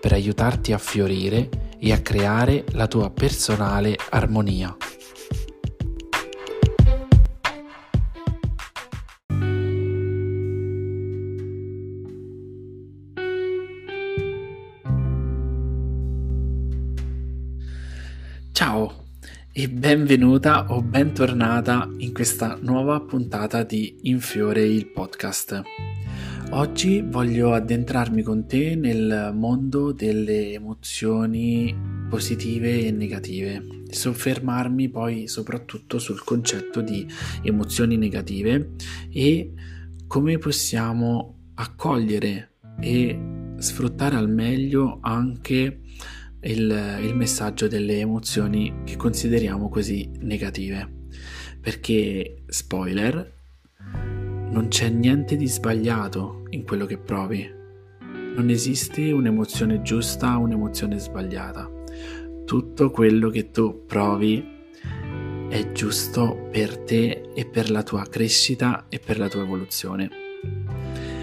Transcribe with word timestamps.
per 0.00 0.12
aiutarti 0.12 0.72
a 0.72 0.78
fiorire 0.78 1.48
e 1.78 1.92
a 1.92 2.00
creare 2.00 2.64
la 2.72 2.86
tua 2.86 3.10
personale 3.10 3.96
armonia. 4.10 4.76
Ciao 18.52 19.04
e 19.52 19.68
benvenuta 19.68 20.66
o 20.70 20.82
bentornata 20.82 21.88
in 21.98 22.12
questa 22.12 22.58
nuova 22.60 23.00
puntata 23.00 23.62
di 23.62 23.98
Infiore 24.02 24.64
il 24.64 24.86
podcast. 24.86 25.62
Oggi 26.50 27.02
voglio 27.02 27.52
addentrarmi 27.52 28.22
con 28.22 28.46
te 28.46 28.74
nel 28.74 29.32
mondo 29.34 29.92
delle 29.92 30.54
emozioni 30.54 31.76
positive 32.08 32.86
e 32.86 32.90
negative, 32.90 33.84
soffermarmi 33.90 34.88
poi 34.88 35.28
soprattutto 35.28 35.98
sul 35.98 36.24
concetto 36.24 36.80
di 36.80 37.06
emozioni 37.42 37.98
negative 37.98 38.70
e 39.12 39.52
come 40.06 40.38
possiamo 40.38 41.50
accogliere 41.56 42.52
e 42.80 43.52
sfruttare 43.58 44.16
al 44.16 44.30
meglio 44.30 45.00
anche 45.02 45.80
il, 46.40 46.98
il 47.02 47.14
messaggio 47.14 47.68
delle 47.68 47.98
emozioni 47.98 48.82
che 48.84 48.96
consideriamo 48.96 49.68
così 49.68 50.10
negative. 50.20 50.96
Perché, 51.60 52.44
spoiler, 52.46 53.37
non 54.50 54.68
c'è 54.68 54.88
niente 54.88 55.36
di 55.36 55.46
sbagliato 55.46 56.44
in 56.50 56.64
quello 56.64 56.86
che 56.86 56.98
provi. 56.98 57.48
Non 58.34 58.48
esiste 58.50 59.10
un'emozione 59.12 59.82
giusta, 59.82 60.36
un'emozione 60.36 60.98
sbagliata. 60.98 61.70
Tutto 62.44 62.90
quello 62.90 63.28
che 63.30 63.50
tu 63.50 63.84
provi 63.86 64.56
è 65.48 65.72
giusto 65.72 66.48
per 66.50 66.78
te 66.78 67.30
e 67.34 67.46
per 67.46 67.70
la 67.70 67.82
tua 67.82 68.04
crescita 68.08 68.86
e 68.88 68.98
per 68.98 69.18
la 69.18 69.28
tua 69.28 69.42
evoluzione. 69.42 70.08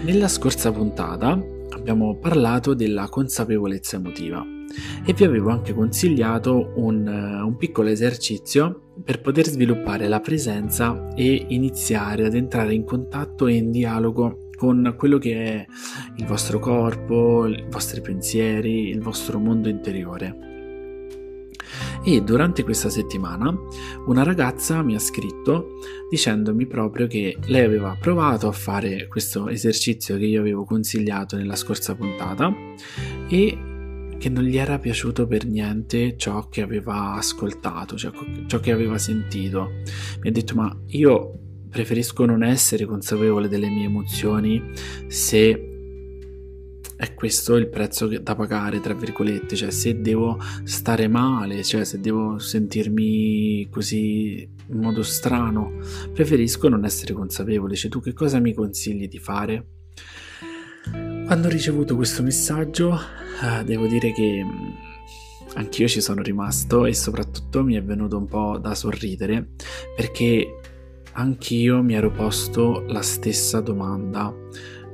Nella 0.04 0.28
scorsa 0.28 0.70
puntata 0.70 1.38
abbiamo 1.70 2.16
parlato 2.16 2.74
della 2.74 3.08
consapevolezza 3.08 3.96
emotiva 3.96 4.55
e 5.04 5.12
vi 5.12 5.24
avevo 5.24 5.50
anche 5.50 5.72
consigliato 5.74 6.72
un, 6.76 7.06
un, 7.06 7.56
piccolo 7.56 7.88
esercizio 7.88 8.92
per 9.02 9.20
poter 9.20 9.46
sviluppare 9.46 10.08
la 10.08 10.20
presenza 10.20 11.08
e 11.14 11.46
iniziare 11.48 12.26
ad 12.26 12.34
entrare 12.34 12.74
in 12.74 12.84
contatto 12.84 13.46
e 13.46 13.54
in 13.54 13.70
dialogo 13.70 14.48
con 14.56 14.94
quello 14.96 15.18
che 15.18 15.34
è 15.34 15.66
il 16.16 16.26
vostro 16.26 16.58
corpo, 16.58 17.46
i 17.46 17.66
vostri 17.70 18.00
pensieri, 18.00 18.88
il 18.88 19.00
vostro 19.00 19.38
mondo 19.38 19.68
interiore. 19.68 20.46
E 22.04 22.22
durante 22.22 22.62
questa 22.62 22.88
settimana 22.88 23.52
una 24.06 24.22
ragazza 24.22 24.82
mi 24.82 24.94
ha 24.94 24.98
scritto 25.00 25.78
dicendomi 26.08 26.66
proprio 26.66 27.08
che 27.08 27.36
lei 27.46 27.64
aveva 27.64 27.96
provato 28.00 28.46
a 28.46 28.52
fare 28.52 29.08
questo 29.08 29.48
esercizio 29.48 30.16
che 30.16 30.24
io 30.24 30.40
avevo 30.40 30.64
consigliato 30.64 31.36
nella 31.36 31.56
scorsa 31.56 31.96
puntata 31.96 32.54
e 33.28 33.75
che 34.18 34.28
non 34.28 34.44
gli 34.44 34.56
era 34.56 34.78
piaciuto 34.78 35.26
per 35.26 35.46
niente 35.46 36.16
ciò 36.16 36.48
che 36.48 36.62
aveva 36.62 37.14
ascoltato, 37.14 37.96
cioè 37.96 38.12
ciò 38.46 38.60
che 38.60 38.72
aveva 38.72 38.98
sentito. 38.98 39.70
Mi 40.20 40.28
ha 40.28 40.32
detto 40.32 40.54
ma 40.54 40.74
io 40.88 41.38
preferisco 41.68 42.24
non 42.24 42.42
essere 42.42 42.86
consapevole 42.86 43.48
delle 43.48 43.68
mie 43.68 43.84
emozioni 43.84 44.62
se 45.08 45.72
è 46.96 47.12
questo 47.12 47.56
il 47.56 47.68
prezzo 47.68 48.06
da 48.06 48.34
pagare, 48.34 48.80
tra 48.80 48.94
virgolette, 48.94 49.54
cioè 49.54 49.70
se 49.70 50.00
devo 50.00 50.38
stare 50.64 51.08
male, 51.08 51.62
cioè 51.62 51.84
se 51.84 52.00
devo 52.00 52.38
sentirmi 52.38 53.68
così 53.70 54.48
in 54.68 54.78
modo 54.78 55.02
strano, 55.02 55.72
preferisco 56.12 56.68
non 56.68 56.86
essere 56.86 57.12
consapevole. 57.12 57.76
Cioè 57.76 57.90
tu 57.90 58.00
che 58.00 58.14
cosa 58.14 58.38
mi 58.38 58.54
consigli 58.54 59.08
di 59.08 59.18
fare? 59.18 59.66
Quando 61.26 61.48
ho 61.48 61.50
ricevuto 61.50 61.96
questo 61.96 62.22
messaggio, 62.22 62.96
eh, 63.42 63.64
devo 63.64 63.88
dire 63.88 64.12
che 64.12 64.44
mm, 64.44 64.70
anch'io 65.54 65.88
ci 65.88 66.00
sono 66.00 66.22
rimasto 66.22 66.86
e 66.86 66.94
soprattutto 66.94 67.64
mi 67.64 67.74
è 67.74 67.82
venuto 67.82 68.16
un 68.16 68.26
po' 68.26 68.58
da 68.58 68.76
sorridere 68.76 69.48
perché 69.96 70.60
anch'io 71.14 71.82
mi 71.82 71.94
ero 71.94 72.12
posto 72.12 72.84
la 72.86 73.02
stessa 73.02 73.58
domanda 73.58 74.32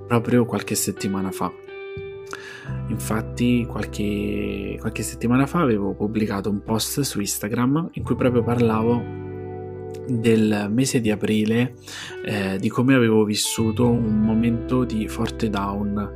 proprio 0.07 0.47
qualche 0.47 0.75
settimana 0.75 1.31
fa. 1.31 1.53
Infatti 2.89 3.67
qualche, 3.69 4.79
qualche 4.81 5.03
settimana 5.03 5.47
fa 5.47 5.61
avevo 5.61 5.93
pubblicato 5.93 6.49
un 6.49 6.63
post 6.63 7.03
su 7.03 7.21
Instagram 7.21 7.91
in 7.93 8.03
cui 8.03 8.17
proprio 8.17 8.43
parlavo 8.43 9.22
del 10.07 10.69
mese 10.71 11.01
di 11.01 11.11
aprile 11.11 11.75
eh, 12.25 12.59
di 12.59 12.69
come 12.69 12.95
avevo 12.95 13.25
vissuto 13.25 13.89
un 13.89 14.21
momento 14.21 14.85
di 14.85 15.09
forte 15.09 15.49
down 15.49 16.15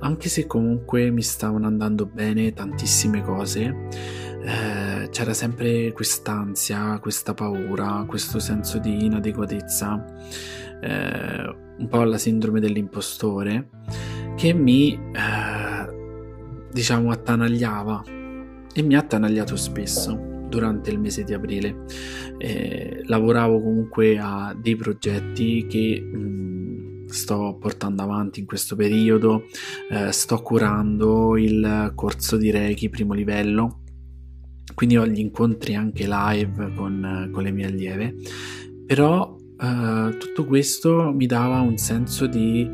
anche 0.00 0.28
se 0.28 0.46
comunque 0.46 1.10
mi 1.10 1.22
stavano 1.22 1.66
andando 1.66 2.06
bene 2.06 2.52
tantissime 2.52 3.22
cose 3.22 3.88
eh, 4.44 5.08
c'era 5.10 5.32
sempre 5.32 5.92
quest'ansia 5.92 6.98
questa 7.00 7.34
paura 7.34 8.04
questo 8.06 8.38
senso 8.38 8.78
di 8.78 9.04
inadeguatezza 9.04 10.04
eh, 10.80 11.56
un 11.78 11.88
po' 11.88 12.02
la 12.02 12.18
sindrome 12.18 12.60
dell'impostore 12.60 13.68
che 14.36 14.52
mi 14.52 14.94
eh, 14.94 16.68
diciamo 16.72 17.10
attanagliava 17.10 18.02
e 18.74 18.82
mi 18.82 18.94
ha 18.94 18.98
attanagliato 18.98 19.56
spesso 19.56 20.31
durante 20.52 20.90
il 20.90 21.00
mese 21.00 21.24
di 21.24 21.32
aprile. 21.32 21.84
Eh, 22.36 23.02
lavoravo 23.06 23.58
comunque 23.58 24.18
a 24.18 24.54
dei 24.60 24.76
progetti 24.76 25.66
che 25.66 25.98
mh, 25.98 27.06
sto 27.06 27.56
portando 27.58 28.02
avanti 28.02 28.40
in 28.40 28.46
questo 28.46 28.76
periodo, 28.76 29.44
eh, 29.90 30.12
sto 30.12 30.42
curando 30.42 31.38
il 31.38 31.92
corso 31.94 32.36
di 32.36 32.50
Reiki 32.50 32.90
primo 32.90 33.14
livello, 33.14 33.80
quindi 34.74 34.98
ho 34.98 35.06
gli 35.06 35.20
incontri 35.20 35.74
anche 35.74 36.06
live 36.06 36.72
con, 36.74 37.30
con 37.32 37.42
le 37.42 37.50
mie 37.50 37.66
allieve, 37.66 38.14
però 38.86 39.34
eh, 39.58 40.16
tutto 40.18 40.44
questo 40.44 41.12
mi 41.14 41.26
dava 41.26 41.60
un 41.60 41.78
senso 41.78 42.26
di 42.26 42.68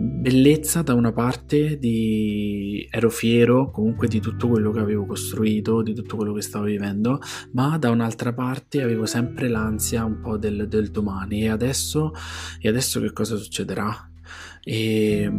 bellezza 0.00 0.80
da 0.80 0.94
una 0.94 1.12
parte 1.12 1.78
di 1.78 2.88
ero 2.90 3.10
fiero 3.10 3.70
comunque 3.70 4.08
di 4.08 4.18
tutto 4.18 4.48
quello 4.48 4.70
che 4.70 4.78
avevo 4.78 5.04
costruito, 5.04 5.82
di 5.82 5.94
tutto 5.94 6.16
quello 6.16 6.32
che 6.32 6.40
stavo 6.40 6.64
vivendo, 6.64 7.20
ma 7.52 7.76
da 7.76 7.90
un'altra 7.90 8.32
parte 8.32 8.82
avevo 8.82 9.04
sempre 9.04 9.48
l'ansia 9.48 10.04
un 10.04 10.20
po' 10.20 10.38
del, 10.38 10.68
del 10.68 10.90
domani. 10.90 11.42
E 11.42 11.48
adesso, 11.50 12.12
e 12.60 12.68
adesso 12.68 13.00
che 13.00 13.12
cosa 13.12 13.36
succederà? 13.36 14.10
E, 14.62 15.30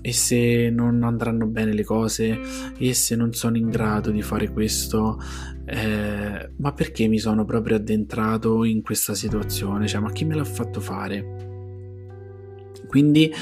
e 0.00 0.12
se 0.12 0.70
non 0.70 1.02
andranno 1.02 1.46
bene 1.46 1.72
le 1.72 1.84
cose? 1.84 2.38
E 2.78 2.94
se 2.94 3.16
non 3.16 3.32
sono 3.32 3.56
in 3.56 3.68
grado 3.68 4.12
di 4.12 4.22
fare 4.22 4.50
questo? 4.50 5.18
Eh, 5.64 6.50
ma 6.56 6.72
perché 6.72 7.08
mi 7.08 7.18
sono 7.18 7.44
proprio 7.44 7.76
addentrato 7.76 8.62
in 8.62 8.80
questa 8.80 9.14
situazione? 9.14 9.88
Cioè 9.88 10.00
ma 10.00 10.12
chi 10.12 10.24
me 10.24 10.36
l'ha 10.36 10.44
fatto 10.44 10.80
fare 10.80 11.50
quindi 12.86 13.32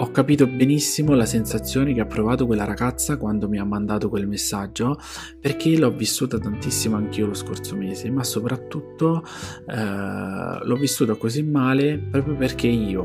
ho 0.00 0.10
capito 0.12 0.46
benissimo 0.46 1.14
la 1.14 1.26
sensazione 1.26 1.92
che 1.92 2.00
ha 2.00 2.06
provato 2.06 2.46
quella 2.46 2.64
ragazza 2.64 3.16
quando 3.16 3.48
mi 3.48 3.58
ha 3.58 3.64
mandato 3.64 4.08
quel 4.08 4.28
messaggio 4.28 4.98
perché 5.40 5.76
l'ho 5.76 5.90
vissuta 5.90 6.38
tantissimo 6.38 6.96
anch'io 6.96 7.26
lo 7.26 7.34
scorso 7.34 7.74
mese 7.74 8.08
ma 8.10 8.22
soprattutto 8.22 9.24
eh, 9.66 10.58
l'ho 10.62 10.76
vissuta 10.76 11.14
così 11.14 11.42
male 11.42 11.98
proprio 11.98 12.36
perché 12.36 12.68
io 12.68 13.02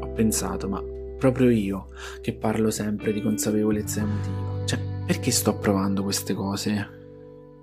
ho 0.00 0.12
pensato 0.12 0.68
ma 0.68 0.82
proprio 1.18 1.48
io 1.50 1.86
che 2.20 2.34
parlo 2.34 2.70
sempre 2.70 3.12
di 3.12 3.22
consapevolezza 3.22 4.00
emotiva 4.00 4.66
cioè 4.66 4.78
perché 5.10 5.32
sto 5.32 5.56
provando 5.56 6.04
queste 6.04 6.34
cose? 6.34 6.88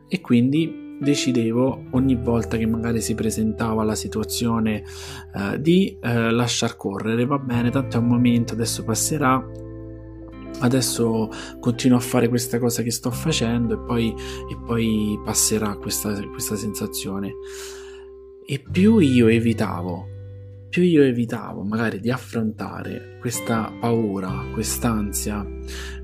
E 0.10 0.20
quindi 0.20 0.87
decidevo 1.00 1.86
ogni 1.92 2.16
volta 2.16 2.58
che 2.58 2.66
magari 2.66 3.02
si 3.02 3.16
presentava 3.16 3.84
la 3.84 3.96
situazione 3.96 4.84
eh, 5.34 5.62
di 5.62 5.98
eh, 6.02 6.32
lasciar 6.32 6.76
correre, 6.76 7.26
va 7.26 7.38
bene, 7.38 7.70
tanto 7.70 7.98
è 7.98 8.00
un 8.00 8.08
momento, 8.08 8.54
adesso 8.54 8.84
passerà 8.84 9.66
adesso 10.60 11.30
continuo 11.60 11.98
a 11.98 12.02
fare 12.02 12.30
questa 12.30 12.58
cosa 12.58 12.82
che 12.82 12.90
sto 12.90 13.12
facendo 13.12 13.76
e 13.76 13.78
poi, 13.86 14.10
e 14.50 14.58
poi 14.66 15.20
passerà 15.24 15.76
questa, 15.76 16.20
questa 16.30 16.56
sensazione. 16.56 17.34
E 18.44 18.64
più 18.72 18.98
io 19.00 19.28
evitavo, 19.28 20.17
più 20.70 20.84
io 20.84 21.04
evitavo 21.04 21.64
magari 21.64 22.00
di 22.00 22.12
affrontare 22.12 23.18
questa 23.20 23.72
paura, 23.80 24.46
quest'ansia, 24.54 25.46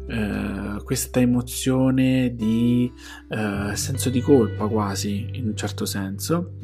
eh, 0.08 0.82
questa 0.84 1.20
emozione 1.20 2.34
di 2.36 2.92
eh, 3.30 3.76
senso 3.76 4.10
di 4.10 4.22
colpa 4.22 4.68
quasi 4.68 5.30
in 5.34 5.48
un 5.48 5.56
certo 5.56 5.86
senso, 5.86 6.58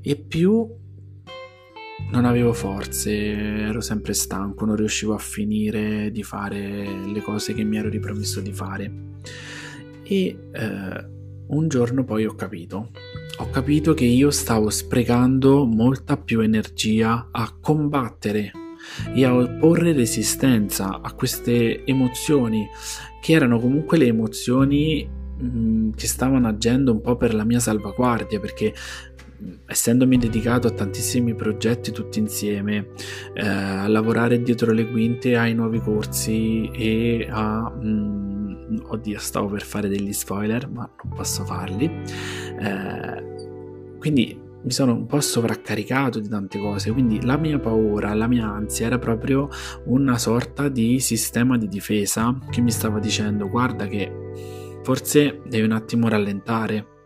e 0.00 0.16
più 0.16 0.66
non 2.10 2.24
avevo 2.24 2.52
forze, 2.52 3.12
ero 3.12 3.80
sempre 3.80 4.14
stanco, 4.14 4.64
non 4.64 4.76
riuscivo 4.76 5.14
a 5.14 5.18
finire 5.18 6.10
di 6.10 6.22
fare 6.22 7.04
le 7.04 7.20
cose 7.20 7.54
che 7.54 7.64
mi 7.64 7.76
ero 7.76 7.88
ripromesso 7.88 8.40
di 8.40 8.52
fare. 8.52 8.92
E 10.04 10.38
eh, 10.52 11.08
un 11.48 11.68
giorno 11.68 12.04
poi 12.04 12.24
ho 12.24 12.34
capito, 12.34 12.90
ho 13.36 13.50
capito 13.50 13.94
che 13.94 14.04
io 14.04 14.30
stavo 14.30 14.70
sprecando 14.70 15.64
molta 15.64 16.16
più 16.16 16.40
energia 16.40 17.28
a 17.30 17.54
combattere 17.60 18.52
e 19.14 19.24
a 19.24 19.34
opporre 19.34 19.92
resistenza 19.92 21.00
a 21.00 21.12
queste 21.12 21.84
emozioni 21.84 22.66
che 23.20 23.32
erano 23.32 23.58
comunque 23.58 23.98
le 23.98 24.06
emozioni 24.06 25.06
mh, 25.06 25.90
che 25.90 26.06
stavano 26.06 26.48
agendo 26.48 26.92
un 26.92 27.00
po' 27.00 27.16
per 27.16 27.34
la 27.34 27.44
mia 27.44 27.60
salvaguardia 27.60 28.40
perché 28.40 28.72
essendomi 29.66 30.18
dedicato 30.18 30.66
a 30.66 30.72
tantissimi 30.72 31.34
progetti 31.34 31.92
tutti 31.92 32.18
insieme, 32.18 32.88
eh, 33.34 33.46
a 33.46 33.86
lavorare 33.86 34.42
dietro 34.42 34.72
le 34.72 34.90
quinte 34.90 35.36
ai 35.36 35.54
nuovi 35.54 35.80
corsi 35.80 36.68
e 36.72 37.28
a... 37.30 37.70
Mm, 37.70 38.37
oddio, 38.84 39.18
stavo 39.18 39.48
per 39.48 39.62
fare 39.62 39.88
degli 39.88 40.12
spoiler, 40.12 40.70
ma 40.70 40.88
non 41.02 41.16
posso 41.16 41.44
farli. 41.44 41.86
Eh, 41.86 43.96
quindi 43.98 44.46
mi 44.60 44.72
sono 44.72 44.92
un 44.92 45.06
po' 45.06 45.20
sovraccaricato 45.20 46.18
di 46.18 46.28
tante 46.28 46.58
cose, 46.58 46.92
quindi 46.92 47.24
la 47.24 47.36
mia 47.36 47.58
paura, 47.58 48.12
la 48.14 48.26
mia 48.26 48.46
ansia 48.46 48.86
era 48.86 48.98
proprio 48.98 49.48
una 49.84 50.18
sorta 50.18 50.68
di 50.68 50.98
sistema 51.00 51.56
di 51.56 51.68
difesa 51.68 52.36
che 52.50 52.60
mi 52.60 52.70
stava 52.70 52.98
dicendo 52.98 53.48
guarda 53.48 53.86
che 53.86 54.12
forse 54.82 55.40
devi 55.46 55.64
un 55.64 55.72
attimo 55.72 56.08
rallentare. 56.08 56.96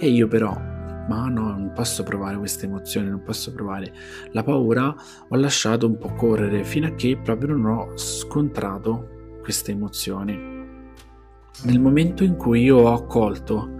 E 0.00 0.08
io 0.08 0.28
però 0.28 0.70
ma 1.08 1.28
no, 1.28 1.50
non 1.50 1.72
posso 1.74 2.02
provare 2.02 2.38
queste 2.38 2.66
emozioni, 2.66 3.08
non 3.08 3.22
posso 3.22 3.52
provare 3.52 3.92
la 4.30 4.42
paura, 4.42 4.94
ho 5.28 5.36
lasciato 5.36 5.86
un 5.86 5.98
po' 5.98 6.14
correre 6.14 6.64
fino 6.64 6.86
a 6.86 6.94
che 6.94 7.18
proprio 7.22 7.56
non 7.56 7.66
ho 7.66 7.96
scontrato 7.96 9.38
queste 9.42 9.72
emozioni. 9.72 10.61
Nel 11.64 11.80
momento 11.80 12.24
in 12.24 12.36
cui 12.36 12.62
io 12.62 12.78
ho 12.78 12.92
accolto 12.92 13.70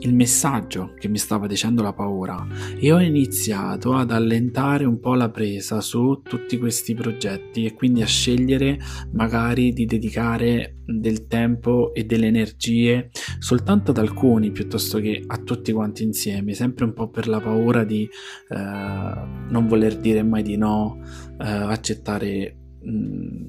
il 0.00 0.14
messaggio 0.14 0.94
che 0.98 1.08
mi 1.08 1.18
stava 1.18 1.46
dicendo 1.46 1.82
la 1.82 1.92
paura 1.92 2.46
e 2.78 2.92
ho 2.92 3.00
iniziato 3.00 3.94
ad 3.94 4.10
allentare 4.10 4.84
un 4.84 5.00
po' 5.00 5.14
la 5.14 5.30
presa 5.30 5.80
su 5.80 6.20
tutti 6.22 6.58
questi 6.58 6.94
progetti 6.94 7.64
e 7.64 7.74
quindi 7.74 8.02
a 8.02 8.06
scegliere 8.06 8.78
magari 9.12 9.72
di 9.72 9.86
dedicare 9.86 10.76
del 10.84 11.26
tempo 11.26 11.92
e 11.94 12.04
delle 12.04 12.26
energie 12.26 13.10
soltanto 13.38 13.90
ad 13.90 13.98
alcuni 13.98 14.52
piuttosto 14.52 15.00
che 15.00 15.22
a 15.26 15.38
tutti 15.38 15.72
quanti 15.72 16.04
insieme, 16.04 16.54
sempre 16.54 16.84
un 16.84 16.92
po' 16.92 17.08
per 17.08 17.26
la 17.26 17.40
paura 17.40 17.84
di 17.84 18.08
eh, 18.48 18.56
non 18.56 19.66
voler 19.66 19.96
dire 19.96 20.22
mai 20.22 20.42
di 20.42 20.56
no, 20.56 21.00
eh, 21.40 21.44
accettare 21.44 22.65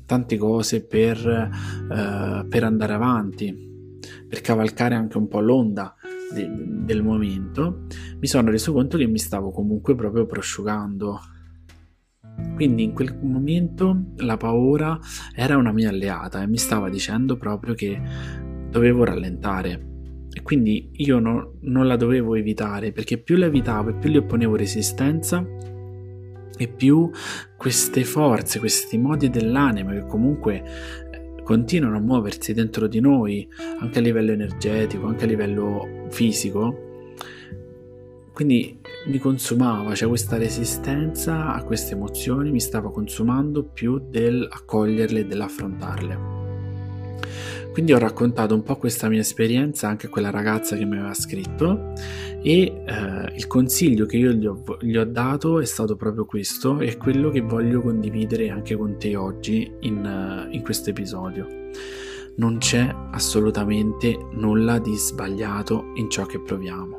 tante 0.06 0.38
cose 0.38 0.84
per, 0.86 1.18
eh, 1.26 2.46
per 2.48 2.64
andare 2.64 2.94
avanti 2.94 3.66
per 4.28 4.42
cavalcare 4.42 4.96
anche 4.96 5.18
un 5.18 5.28
po' 5.28 5.40
l'onda 5.40 5.96
de- 6.34 6.50
del 6.84 7.04
momento, 7.04 7.86
mi 8.20 8.28
sono 8.28 8.50
reso 8.50 8.74
conto 8.74 8.98
che 8.98 9.08
mi 9.08 9.18
stavo 9.18 9.52
comunque 9.52 9.96
proprio 9.96 10.26
prosciugando. 10.26 11.20
Quindi 12.56 12.84
in 12.84 12.94
quel 12.94 13.18
momento 13.22 14.12
la 14.18 14.38
paura 14.38 15.00
era 15.34 15.58
una 15.58 15.72
mia 15.72 15.90
alleata 15.90 16.42
e 16.42 16.48
mi 16.48 16.58
stava 16.58 16.90
dicendo 16.90 17.38
proprio 17.38 17.74
che 17.74 18.00
dovevo 18.70 19.04
rallentare. 19.04 19.86
E 20.32 20.42
quindi 20.44 20.92
io 20.94 21.18
no, 21.18 21.54
non 21.62 21.88
la 21.88 21.96
dovevo 21.96 22.36
evitare 22.36 22.92
perché 22.92 23.18
più 23.18 23.38
la 23.38 23.48
evitavo 23.48 23.90
e 23.90 23.94
più 23.96 24.12
le 24.12 24.20
opponevo 24.20 24.56
resistenza 24.56 25.44
e 26.58 26.68
più 26.68 27.10
queste 27.56 28.04
forze, 28.04 28.60
questi 28.60 28.98
modi 28.98 29.30
dell'anima 29.30 29.94
che 29.94 30.06
comunque 30.06 30.64
continuano 31.44 31.96
a 31.96 32.02
muoversi 32.02 32.54
dentro 32.54 32.88
di 32.88 33.00
noi, 33.00 33.48
anche 33.80 34.00
a 34.00 34.02
livello 34.02 34.32
energetico, 34.32 35.08
anche 35.08 35.24
a 35.24 35.28
livello 35.28 36.08
fisico. 36.10 36.86
Quindi 38.34 38.80
mi 39.08 39.18
consumava, 39.18 39.96
cioè 39.96 40.10
questa 40.10 40.38
resistenza 40.38 41.54
a 41.54 41.64
queste 41.64 41.94
emozioni 41.94 42.52
mi 42.52 42.60
stava 42.60 42.92
consumando 42.92 43.64
più 43.64 43.98
del 44.10 44.46
accoglierle 44.52 45.22
e 45.22 45.26
dell'affrontarle. 45.26 46.47
Quindi 47.78 47.94
ho 47.94 48.00
raccontato 48.00 48.56
un 48.56 48.64
po' 48.64 48.76
questa 48.78 49.08
mia 49.08 49.20
esperienza 49.20 49.88
anche 49.88 50.08
a 50.08 50.10
quella 50.10 50.32
ragazza 50.32 50.76
che 50.76 50.84
mi 50.84 50.98
aveva 50.98 51.14
scritto 51.14 51.94
e 52.42 52.64
eh, 52.64 53.32
il 53.36 53.46
consiglio 53.46 54.08
che 54.08 54.18
io 54.18 54.32
gli 54.32 54.48
ho, 54.48 54.64
gli 54.82 54.98
ho, 54.98 55.06
dato 55.06 55.60
è 55.60 55.66
stato 55.66 55.96
proprio 55.96 56.26
questo 56.26 56.80
e 56.80 56.98
quello 56.98 57.30
che 57.30 57.42
voglio 57.42 57.82
condividere 57.82 58.50
anche 58.50 58.76
con 58.76 58.98
te 58.98 59.16
oggi 59.16 59.72
in, 59.82 60.04
uh, 60.04 60.52
in 60.52 60.64
questo 60.64 60.90
episodio. 60.90 61.48
Non 62.38 62.58
c'è 62.58 62.92
assolutamente 63.12 64.26
nulla 64.32 64.80
di 64.80 64.96
sbagliato 64.96 65.92
in 65.98 66.10
ciò 66.10 66.26
che 66.26 66.42
proviamo. 66.42 66.98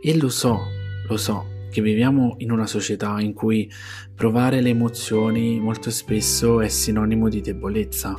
E 0.00 0.16
lo 0.16 0.28
so, 0.28 0.60
lo 1.08 1.16
so, 1.16 1.46
che 1.76 1.82
viviamo 1.82 2.36
in 2.38 2.50
una 2.52 2.66
società 2.66 3.20
in 3.20 3.34
cui 3.34 3.70
provare 4.14 4.62
le 4.62 4.70
emozioni 4.70 5.60
molto 5.60 5.90
spesso 5.90 6.62
è 6.62 6.68
sinonimo 6.68 7.28
di 7.28 7.42
debolezza, 7.42 8.18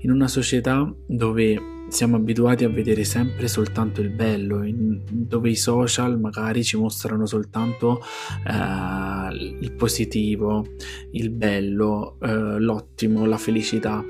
in 0.00 0.10
una 0.10 0.28
società 0.28 0.94
dove 1.06 1.86
siamo 1.88 2.16
abituati 2.16 2.64
a 2.64 2.68
vedere 2.68 3.04
sempre 3.04 3.48
soltanto 3.48 4.02
il 4.02 4.10
bello, 4.10 4.62
in, 4.62 5.00
dove 5.10 5.48
i 5.48 5.56
social 5.56 6.20
magari 6.20 6.62
ci 6.62 6.76
mostrano 6.76 7.24
soltanto 7.24 8.02
eh, 8.46 9.34
il 9.58 9.72
positivo, 9.72 10.66
il 11.12 11.30
bello, 11.30 12.18
eh, 12.20 12.60
l'ottimo, 12.60 13.24
la 13.24 13.38
felicità, 13.38 14.04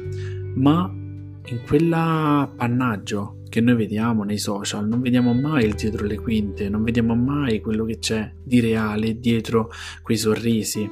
ma 0.57 0.93
in 0.93 1.61
quell'appannaggio 1.65 3.38
che 3.49 3.61
noi 3.61 3.75
vediamo 3.75 4.25
nei 4.25 4.39
social, 4.39 4.87
non 4.87 5.01
vediamo 5.01 5.33
mai 5.33 5.65
il 5.65 5.75
dietro 5.75 6.07
le 6.07 6.19
quinte, 6.19 6.69
non 6.69 6.83
vediamo 6.83 7.15
mai 7.15 7.61
quello 7.61 7.85
che 7.85 7.99
c'è 7.99 8.33
di 8.43 8.61
reale 8.61 9.19
dietro 9.19 9.71
quei 10.03 10.17
sorrisi. 10.17 10.91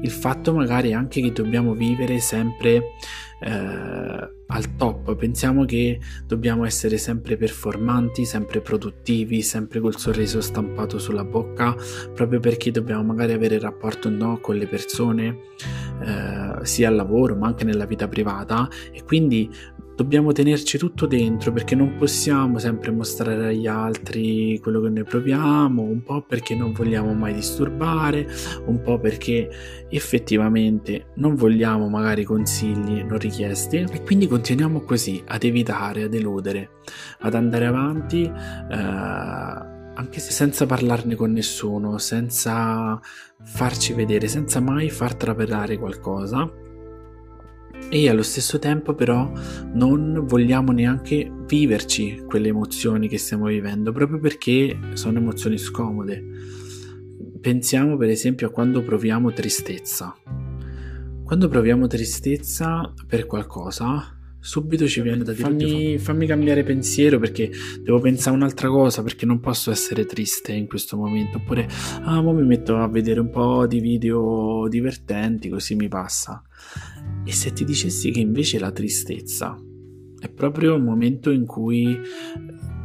Il 0.00 0.10
fatto 0.10 0.54
magari 0.54 0.92
anche 0.92 1.20
che 1.20 1.32
dobbiamo 1.32 1.74
vivere 1.74 2.20
sempre 2.20 2.94
eh, 3.40 4.30
al 4.50 4.76
top, 4.76 5.14
pensiamo 5.16 5.64
che 5.64 6.00
dobbiamo 6.26 6.64
essere 6.64 6.96
sempre 6.98 7.36
performanti, 7.36 8.24
sempre 8.24 8.60
produttivi, 8.60 9.42
sempre 9.42 9.80
col 9.80 9.96
sorriso 9.96 10.40
stampato 10.40 10.98
sulla 10.98 11.24
bocca, 11.24 11.74
proprio 12.14 12.40
perché 12.40 12.70
dobbiamo 12.70 13.02
magari 13.02 13.32
avere 13.32 13.58
rapporto 13.58 14.08
no, 14.08 14.38
con 14.40 14.56
le 14.56 14.66
persone, 14.66 15.40
eh, 16.00 16.64
sia 16.64 16.88
al 16.88 16.94
lavoro 16.94 17.36
ma 17.36 17.48
anche 17.48 17.64
nella 17.64 17.86
vita 17.86 18.08
privata. 18.08 18.68
E 18.92 19.02
quindi 19.04 19.50
dobbiamo 19.98 20.30
tenerci 20.30 20.78
tutto 20.78 21.06
dentro 21.06 21.50
perché 21.50 21.74
non 21.74 21.96
possiamo 21.96 22.60
sempre 22.60 22.92
mostrare 22.92 23.48
agli 23.48 23.66
altri 23.66 24.56
quello 24.62 24.80
che 24.80 24.90
noi 24.90 25.02
proviamo, 25.02 25.82
un 25.82 26.04
po' 26.04 26.22
perché 26.22 26.54
non 26.54 26.70
vogliamo 26.72 27.14
mai 27.14 27.34
disturbare, 27.34 28.28
un 28.66 28.80
po' 28.80 29.00
perché 29.00 29.50
effettivamente 29.88 31.06
non 31.16 31.34
vogliamo 31.34 31.88
magari 31.88 32.22
consigli 32.22 33.02
non 33.02 33.18
richiesti. 33.18 33.78
E 33.90 34.04
quindi 34.04 34.28
continuiamo 34.28 34.82
così 34.82 35.20
ad 35.26 35.42
evitare, 35.42 36.04
ad 36.04 36.14
eludere, 36.14 36.70
ad 37.18 37.34
andare 37.34 37.66
avanti 37.66 38.22
eh, 38.22 38.76
anche 38.76 40.20
se 40.20 40.30
senza 40.30 40.64
parlarne 40.64 41.16
con 41.16 41.32
nessuno, 41.32 41.98
senza 41.98 43.00
farci 43.42 43.94
vedere, 43.94 44.28
senza 44.28 44.60
mai 44.60 44.90
far 44.90 45.16
trapelare 45.16 45.76
qualcosa 45.76 46.66
e 47.90 48.08
allo 48.08 48.22
stesso 48.22 48.58
tempo 48.58 48.94
però 48.94 49.30
non 49.72 50.24
vogliamo 50.26 50.72
neanche 50.72 51.30
viverci 51.46 52.24
quelle 52.26 52.48
emozioni 52.48 53.08
che 53.08 53.18
stiamo 53.18 53.46
vivendo 53.46 53.92
proprio 53.92 54.18
perché 54.18 54.78
sono 54.92 55.18
emozioni 55.18 55.56
scomode. 55.56 56.22
Pensiamo 57.40 57.96
per 57.96 58.10
esempio 58.10 58.48
a 58.48 58.50
quando 58.50 58.82
proviamo 58.82 59.32
tristezza. 59.32 60.14
Quando 61.24 61.48
proviamo 61.48 61.86
tristezza 61.86 62.92
per 63.06 63.26
qualcosa, 63.26 64.17
subito 64.48 64.88
ci 64.88 65.02
viene 65.02 65.22
da 65.22 65.32
dire 65.32 65.46
fammi, 65.46 65.98
fammi 65.98 66.26
cambiare 66.26 66.62
pensiero 66.62 67.18
perché 67.18 67.50
devo 67.82 68.00
pensare 68.00 68.34
un'altra 68.34 68.68
cosa 68.68 69.02
perché 69.02 69.26
non 69.26 69.40
posso 69.40 69.70
essere 69.70 70.06
triste 70.06 70.52
in 70.52 70.66
questo 70.66 70.96
momento. 70.96 71.36
Oppure 71.36 71.68
ah 72.04 72.22
mo 72.22 72.32
mi 72.32 72.46
metto 72.46 72.78
a 72.78 72.88
vedere 72.88 73.20
un 73.20 73.28
po' 73.28 73.66
di 73.66 73.78
video 73.80 74.66
divertenti 74.66 75.50
così 75.50 75.74
mi 75.74 75.88
passa. 75.88 76.42
E 77.26 77.30
se 77.30 77.52
ti 77.52 77.66
dicessi 77.66 78.10
che 78.10 78.20
invece 78.20 78.58
la 78.58 78.72
tristezza 78.72 79.54
è 80.18 80.30
proprio 80.30 80.76
un 80.76 80.82
momento 80.82 81.30
in 81.30 81.44
cui 81.44 82.00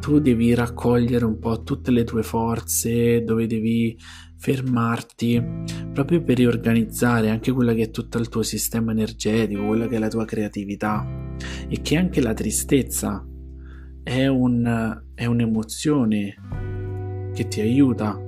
tu 0.00 0.18
devi 0.18 0.52
raccogliere 0.52 1.24
un 1.24 1.38
po' 1.38 1.62
tutte 1.62 1.90
le 1.90 2.04
tue 2.04 2.22
forze, 2.22 3.24
dove 3.24 3.46
devi 3.46 3.98
fermarti 4.36 5.42
proprio 5.94 6.22
per 6.22 6.36
riorganizzare 6.36 7.30
anche 7.30 7.52
quella 7.52 7.72
che 7.72 7.84
è 7.84 7.90
tutto 7.90 8.18
il 8.18 8.28
tuo 8.28 8.42
sistema 8.42 8.92
energetico, 8.92 9.64
quella 9.64 9.88
che 9.88 9.96
è 9.96 9.98
la 9.98 10.08
tua 10.08 10.26
creatività 10.26 11.23
e 11.68 11.80
che 11.82 11.96
anche 11.96 12.20
la 12.20 12.34
tristezza 12.34 13.26
è, 14.02 14.26
un, 14.26 15.02
è 15.14 15.24
un'emozione 15.24 16.36
che 17.34 17.48
ti 17.48 17.60
aiuta 17.60 18.18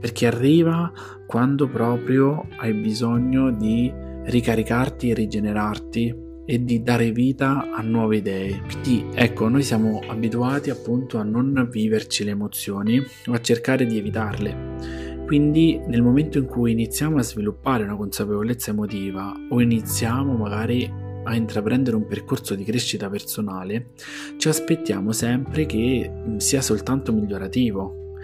perché 0.00 0.26
arriva 0.26 0.92
quando 1.26 1.68
proprio 1.68 2.46
hai 2.58 2.72
bisogno 2.72 3.50
di 3.50 3.92
ricaricarti 4.24 5.10
e 5.10 5.14
rigenerarti 5.14 6.26
e 6.50 6.64
di 6.64 6.82
dare 6.82 7.10
vita 7.10 7.70
a 7.74 7.82
nuove 7.82 8.16
idee. 8.18 8.62
Quindi 8.62 9.04
ecco, 9.14 9.48
noi 9.48 9.62
siamo 9.62 10.00
abituati 10.06 10.70
appunto 10.70 11.18
a 11.18 11.22
non 11.22 11.68
viverci 11.70 12.24
le 12.24 12.30
emozioni 12.30 12.98
o 12.98 13.32
a 13.32 13.40
cercare 13.40 13.84
di 13.84 13.98
evitarle. 13.98 15.16
Quindi 15.26 15.78
nel 15.86 16.00
momento 16.00 16.38
in 16.38 16.46
cui 16.46 16.72
iniziamo 16.72 17.18
a 17.18 17.22
sviluppare 17.22 17.84
una 17.84 17.96
consapevolezza 17.96 18.70
emotiva 18.70 19.34
o 19.50 19.60
iniziamo 19.60 20.34
magari 20.36 20.90
a 21.24 21.34
intraprendere 21.34 21.96
un 21.96 22.06
percorso 22.06 22.54
di 22.54 22.64
crescita 22.64 23.08
personale, 23.08 23.90
ci 24.36 24.48
aspettiamo 24.48 25.12
sempre 25.12 25.66
che 25.66 26.10
mm, 26.10 26.36
sia 26.36 26.60
soltanto 26.60 27.12
migliorativo. 27.12 28.16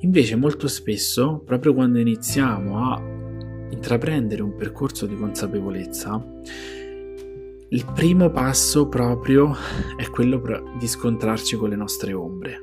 Invece 0.00 0.36
molto 0.36 0.68
spesso, 0.68 1.42
proprio 1.44 1.74
quando 1.74 1.98
iniziamo 1.98 2.92
a 2.92 3.02
intraprendere 3.70 4.42
un 4.42 4.54
percorso 4.56 5.06
di 5.06 5.16
consapevolezza, 5.16 6.22
il 7.68 7.86
primo 7.94 8.30
passo 8.30 8.88
proprio 8.88 9.54
è 9.96 10.06
quello 10.10 10.42
di 10.78 10.86
scontrarci 10.86 11.56
con 11.56 11.70
le 11.70 11.76
nostre 11.76 12.12
ombre. 12.12 12.60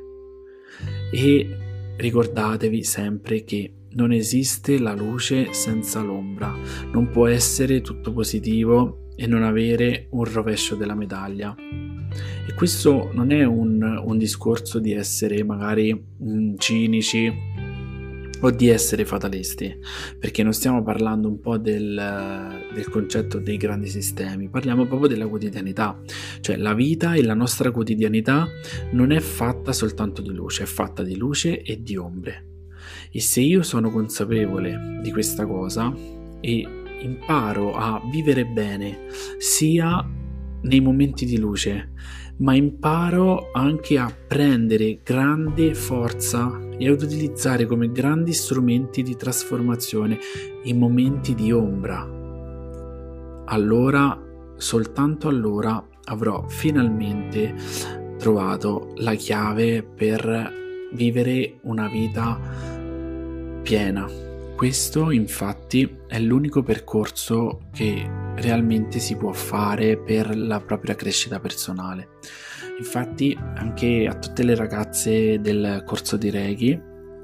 E 1.12 1.58
ricordatevi 1.98 2.84
sempre 2.84 3.44
che 3.44 3.74
non 3.92 4.12
esiste 4.12 4.80
la 4.80 4.94
luce 4.94 5.54
senza 5.54 6.02
l'ombra, 6.02 6.56
non 6.92 7.10
può 7.10 7.28
essere 7.28 7.82
tutto 7.82 8.14
positivo 8.14 9.08
e 9.16 9.28
non 9.28 9.44
avere 9.44 10.08
un 10.12 10.24
rovescio 10.24 10.76
della 10.76 10.96
medaglia. 10.96 11.56
E 12.48 12.54
questo 12.54 13.12
non 13.14 13.32
è 13.32 13.44
un, 13.44 13.82
un 13.82 14.18
discorso 14.18 14.80
di 14.80 14.94
essere 14.94 15.44
magari 15.44 15.94
mh, 15.94 16.32
mm, 16.32 16.56
cinici 16.58 17.34
o 18.42 18.52
di 18.52 18.70
essere 18.70 19.06
fatalisti, 19.06 19.78
perché 20.18 20.44
non 20.44 20.54
stiamo 20.54 20.82
parlando 20.82 21.28
un 21.28 21.40
po' 21.40 21.58
del, 21.58 22.64
del, 22.74 22.90
concetto 22.90 23.38
dei 23.40 23.58
grandi 23.58 23.90
sistemi, 23.90 24.50
parliamo 24.50 24.86
proprio 24.86 25.10
della 25.10 25.28
quotidianità, 25.28 26.00
cioè 26.40 26.56
la 26.56 26.74
vita 26.74 27.16
e 27.16 27.24
la 27.24 27.34
nostra 27.34 27.72
quotidianità 27.72 28.48
non 28.92 29.12
è 29.12 29.20
fatta 29.20 29.74
soltanto 29.74 30.22
di 30.22 30.32
luce, 30.32 30.64
è 30.64 30.68
fatta 30.68 31.04
di 31.04 31.18
luce 31.18 31.62
e 31.62 31.84
di 31.84 31.98
ombre. 31.98 32.49
E 33.12 33.20
se 33.20 33.42
io 33.42 33.64
sono 33.64 33.90
consapevole 33.90 35.00
di 35.02 35.12
questa 35.12 35.46
cosa 35.46 35.94
e 36.40 36.68
imparo 37.02 37.74
a 37.76 38.02
vivere 38.12 38.46
bene 38.46 39.08
sia 39.38 40.06
nei 40.62 40.80
momenti 40.80 41.26
di 41.26 41.38
luce, 41.38 41.92
ma 42.38 42.54
imparo 42.54 43.50
anche 43.52 43.98
a 43.98 44.14
prendere 44.28 45.00
grande 45.04 45.74
forza 45.74 46.60
e 46.78 46.88
ad 46.88 47.02
utilizzare 47.02 47.66
come 47.66 47.92
grandi 47.92 48.34
strumenti 48.34 49.04
di 49.04 49.16
trasformazione 49.16 50.18
i 50.64 50.74
momenti 50.74 51.34
di 51.34 51.52
ombra. 51.52 52.18
Allora, 53.46 54.18
soltanto 54.58 55.28
allora, 55.28 55.84
avrò 56.06 56.46
finalmente 56.48 57.56
trovato 58.18 58.94
la 58.98 59.16
chiave 59.16 59.84
per 59.84 60.54
vivere 60.94 61.60
una 61.64 61.88
vita 61.88 62.78
piena. 63.70 64.10
Questo 64.56 65.12
infatti 65.12 65.98
è 66.08 66.18
l'unico 66.18 66.64
percorso 66.64 67.68
che 67.72 68.04
realmente 68.38 68.98
si 68.98 69.16
può 69.16 69.32
fare 69.32 69.96
per 69.96 70.36
la 70.36 70.60
propria 70.60 70.96
crescita 70.96 71.40
personale. 71.40 72.18
Infatti 72.80 73.38
anche 73.40 74.08
a 74.10 74.18
tutte 74.18 74.42
le 74.42 74.56
ragazze 74.56 75.40
del 75.40 75.84
corso 75.86 76.18
di 76.18 76.32
Reiki 76.32 76.82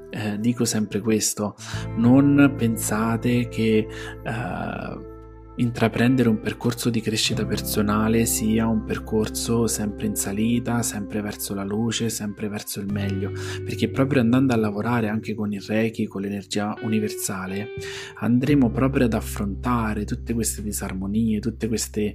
eh, 0.08 0.38
dico 0.38 0.64
sempre 0.64 1.00
questo, 1.00 1.56
non 1.96 2.54
pensate 2.56 3.48
che 3.48 3.78
eh, 3.78 5.15
intraprendere 5.56 6.28
un 6.28 6.40
percorso 6.40 6.90
di 6.90 7.00
crescita 7.00 7.46
personale 7.46 8.26
sia 8.26 8.66
un 8.66 8.84
percorso 8.84 9.66
sempre 9.66 10.06
in 10.06 10.14
salita, 10.14 10.82
sempre 10.82 11.20
verso 11.20 11.54
la 11.54 11.64
luce, 11.64 12.08
sempre 12.10 12.48
verso 12.48 12.80
il 12.80 12.92
meglio, 12.92 13.32
perché 13.64 13.88
proprio 13.88 14.20
andando 14.20 14.52
a 14.52 14.56
lavorare 14.56 15.08
anche 15.08 15.34
con 15.34 15.52
il 15.52 15.62
Reiki, 15.62 16.06
con 16.06 16.22
l'energia 16.22 16.74
universale, 16.82 17.70
andremo 18.18 18.70
proprio 18.70 19.06
ad 19.06 19.14
affrontare 19.14 20.04
tutte 20.04 20.34
queste 20.34 20.62
disarmonie, 20.62 21.40
tutti 21.40 21.66
questi 21.66 22.14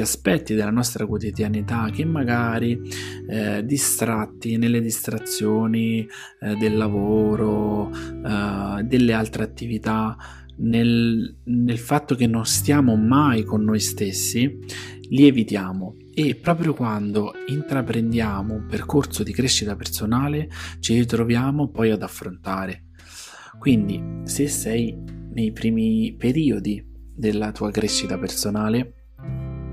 aspetti 0.00 0.54
della 0.54 0.70
nostra 0.70 1.06
quotidianità 1.06 1.88
che 1.90 2.04
magari 2.04 2.80
eh, 3.28 3.64
distratti 3.64 4.56
nelle 4.56 4.80
distrazioni 4.80 6.06
eh, 6.40 6.54
del 6.56 6.76
lavoro, 6.76 7.90
eh, 7.92 8.82
delle 8.84 9.12
altre 9.12 9.42
attività, 9.42 10.16
nel, 10.58 11.36
nel 11.44 11.78
fatto 11.78 12.14
che 12.14 12.26
non 12.26 12.46
stiamo 12.46 12.96
mai 12.96 13.44
con 13.44 13.62
noi 13.64 13.80
stessi, 13.80 14.58
li 15.08 15.26
evitiamo 15.26 15.96
e 16.14 16.34
proprio 16.34 16.72
quando 16.72 17.32
intraprendiamo 17.46 18.54
un 18.54 18.66
percorso 18.66 19.22
di 19.22 19.32
crescita 19.32 19.76
personale 19.76 20.48
ci 20.80 20.94
ritroviamo 20.94 21.68
poi 21.68 21.90
ad 21.90 22.02
affrontare. 22.02 22.86
Quindi 23.58 24.02
se 24.24 24.48
sei 24.48 24.96
nei 25.32 25.52
primi 25.52 26.14
periodi 26.16 26.82
della 27.14 27.52
tua 27.52 27.70
crescita 27.70 28.18
personale, 28.18 28.92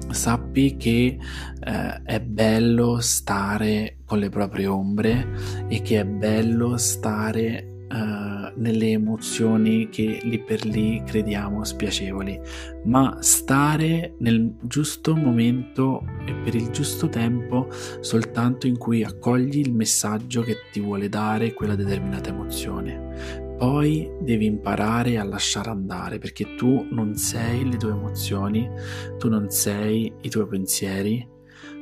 sappi 0.09 0.75
che 0.75 1.17
eh, 1.59 2.01
è 2.03 2.19
bello 2.19 2.99
stare 2.99 3.99
con 4.05 4.19
le 4.19 4.29
proprie 4.29 4.67
ombre 4.67 5.65
e 5.67 5.81
che 5.81 5.99
è 5.99 6.05
bello 6.05 6.77
stare 6.77 7.72
uh, 7.93 8.59
nelle 8.59 8.89
emozioni 8.89 9.89
che 9.89 10.19
lì 10.23 10.39
per 10.39 10.65
lì 10.65 11.01
crediamo 11.05 11.63
spiacevoli, 11.63 12.39
ma 12.85 13.17
stare 13.21 14.15
nel 14.19 14.55
giusto 14.63 15.15
momento 15.15 16.03
e 16.25 16.33
per 16.33 16.55
il 16.55 16.69
giusto 16.71 17.07
tempo 17.07 17.67
soltanto 17.99 18.67
in 18.67 18.77
cui 18.77 19.03
accogli 19.03 19.59
il 19.59 19.73
messaggio 19.73 20.41
che 20.41 20.55
ti 20.71 20.79
vuole 20.79 21.07
dare 21.07 21.53
quella 21.53 21.75
determinata 21.75 22.29
emozione. 22.29 23.41
Poi 23.57 24.11
devi 24.19 24.45
imparare 24.45 25.17
a 25.17 25.23
lasciare 25.23 25.69
andare 25.69 26.17
perché 26.17 26.55
tu 26.55 26.87
non 26.89 27.15
sei 27.15 27.69
le 27.69 27.77
tue 27.77 27.91
emozioni, 27.91 28.69
tu 29.17 29.29
non 29.29 29.49
sei 29.51 30.11
i 30.21 30.29
tuoi 30.29 30.47
pensieri, 30.47 31.25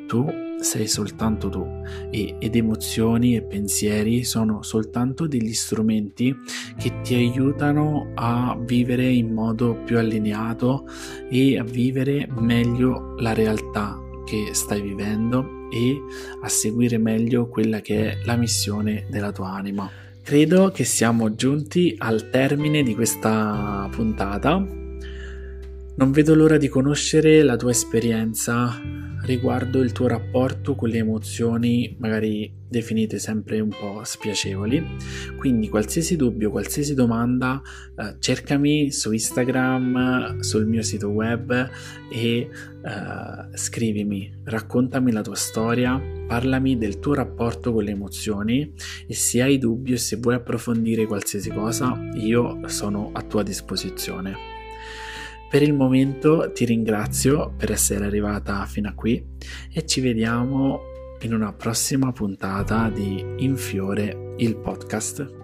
tu 0.05 0.50
sei 0.61 0.87
soltanto 0.87 1.49
tu 1.49 1.65
e, 2.11 2.35
ed 2.39 2.55
emozioni 2.55 3.35
e 3.35 3.41
pensieri 3.41 4.23
sono 4.23 4.61
soltanto 4.61 5.27
degli 5.27 5.53
strumenti 5.53 6.33
che 6.77 7.01
ti 7.01 7.15
aiutano 7.15 8.11
a 8.15 8.57
vivere 8.59 9.07
in 9.07 9.33
modo 9.33 9.75
più 9.83 9.97
allineato 9.97 10.87
e 11.29 11.57
a 11.57 11.63
vivere 11.63 12.27
meglio 12.37 13.15
la 13.17 13.33
realtà 13.33 13.99
che 14.25 14.53
stai 14.53 14.81
vivendo 14.81 15.67
e 15.71 15.99
a 16.41 16.47
seguire 16.47 16.97
meglio 16.97 17.47
quella 17.47 17.81
che 17.81 18.11
è 18.11 18.17
la 18.25 18.35
missione 18.35 19.05
della 19.09 19.31
tua 19.31 19.51
anima. 19.51 19.89
Credo 20.23 20.69
che 20.69 20.83
siamo 20.83 21.33
giunti 21.33 21.95
al 21.97 22.29
termine 22.29 22.83
di 22.83 22.93
questa 22.93 23.89
puntata. 23.91 24.55
Non 25.95 26.11
vedo 26.11 26.35
l'ora 26.35 26.57
di 26.57 26.67
conoscere 26.67 27.41
la 27.41 27.55
tua 27.55 27.71
esperienza 27.71 29.10
riguardo 29.31 29.79
il 29.81 29.93
tuo 29.93 30.07
rapporto 30.07 30.75
con 30.75 30.89
le 30.89 30.97
emozioni 30.97 31.95
magari 31.99 32.59
definite 32.67 33.17
sempre 33.17 33.59
un 33.59 33.69
po' 33.69 34.01
spiacevoli. 34.03 34.85
Quindi 35.37 35.69
qualsiasi 35.69 36.15
dubbio, 36.15 36.51
qualsiasi 36.51 36.93
domanda, 36.93 37.61
eh, 37.97 38.15
cercami 38.19 38.91
su 38.91 39.11
Instagram, 39.11 40.39
sul 40.39 40.65
mio 40.65 40.81
sito 40.81 41.09
web 41.09 41.69
e 42.09 42.27
eh, 42.37 42.49
scrivimi, 43.57 44.31
raccontami 44.43 45.11
la 45.11 45.21
tua 45.21 45.35
storia, 45.35 46.01
parlami 46.27 46.77
del 46.77 46.99
tuo 46.99 47.13
rapporto 47.13 47.73
con 47.73 47.83
le 47.83 47.91
emozioni 47.91 48.73
e 49.07 49.13
se 49.13 49.41
hai 49.41 49.57
dubbi 49.57 49.93
o 49.93 49.97
se 49.97 50.17
vuoi 50.17 50.35
approfondire 50.35 51.05
qualsiasi 51.05 51.49
cosa, 51.49 51.97
io 52.15 52.61
sono 52.67 53.11
a 53.13 53.21
tua 53.21 53.43
disposizione. 53.43 54.50
Per 55.51 55.61
il 55.61 55.73
momento 55.73 56.49
ti 56.53 56.63
ringrazio 56.63 57.53
per 57.57 57.73
essere 57.73 58.05
arrivata 58.05 58.65
fino 58.67 58.87
a 58.87 58.93
qui 58.93 59.21
e 59.69 59.85
ci 59.85 59.99
vediamo 59.99 60.79
in 61.23 61.33
una 61.33 61.51
prossima 61.51 62.13
puntata 62.13 62.89
di 62.89 63.21
Infiore 63.39 64.35
il 64.37 64.55
podcast. 64.55 65.40